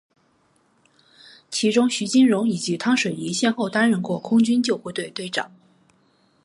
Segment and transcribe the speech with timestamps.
[1.51, 5.53] 其中徐金蓉以及汤水易先后担任过空军救护队队长。